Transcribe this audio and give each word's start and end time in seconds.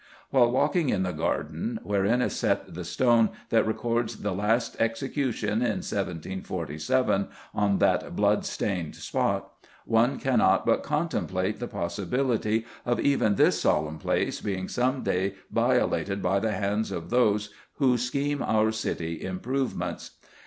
While 0.31 0.49
walking 0.49 0.89
in 0.89 1.03
the 1.03 1.11
garden, 1.13 1.79
wherein 1.83 2.23
is 2.23 2.35
set 2.35 2.73
the 2.73 2.83
stone 2.83 3.29
that 3.49 3.67
records 3.67 4.21
the 4.23 4.33
last 4.33 4.75
execution 4.79 5.61
in 5.61 5.83
1747 5.85 7.27
on 7.53 7.77
that 7.77 8.15
blood 8.15 8.43
stained 8.43 8.95
spot, 8.95 9.53
one 9.85 10.17
cannot 10.17 10.65
but 10.65 10.81
contemplate 10.81 11.59
the 11.59 11.67
possibility 11.67 12.65
of 12.83 12.99
even 12.99 13.35
this 13.35 13.61
solemn 13.61 13.99
place 13.99 14.41
being 14.41 14.67
some 14.67 15.03
day 15.03 15.35
violated 15.51 16.19
by 16.23 16.39
the 16.39 16.53
hands 16.53 16.89
of 16.91 17.11
those 17.11 17.53
who 17.75 17.95
scheme 17.95 18.41
out 18.41 18.73
city 18.73 19.23
"improvements." 19.23 20.17